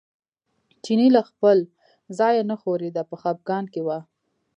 [0.83, 1.57] چینی له خپل
[2.17, 3.89] ځایه نه ښورېده په خپګان کې و.